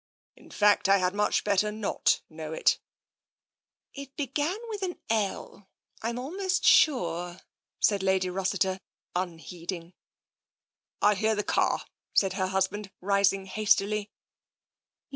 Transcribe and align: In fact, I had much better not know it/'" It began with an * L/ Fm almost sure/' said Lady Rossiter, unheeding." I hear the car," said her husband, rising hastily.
In 0.35 0.49
fact, 0.49 0.89
I 0.89 0.97
had 0.97 1.13
much 1.13 1.43
better 1.43 1.71
not 1.71 2.21
know 2.27 2.53
it/'" 2.53 2.79
It 4.01 4.15
began 4.17 4.57
with 4.69 4.81
an 4.81 4.97
* 5.03 5.09
L/ 5.11 5.69
Fm 6.01 6.17
almost 6.17 6.63
sure/' 6.63 7.41
said 7.79 8.01
Lady 8.01 8.27
Rossiter, 8.27 8.79
unheeding." 9.15 9.93
I 11.03 11.13
hear 11.13 11.35
the 11.35 11.43
car," 11.43 11.85
said 12.15 12.33
her 12.33 12.47
husband, 12.47 12.89
rising 12.99 13.45
hastily. 13.45 14.09